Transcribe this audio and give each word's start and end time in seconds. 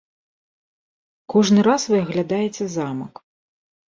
Кожны 1.33 1.65
раз 1.67 1.81
вы 1.91 1.97
аглядаеце 2.05 2.65
замак. 2.77 3.21